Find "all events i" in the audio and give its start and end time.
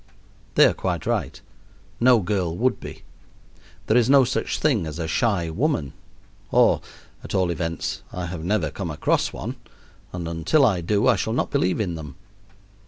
7.35-8.25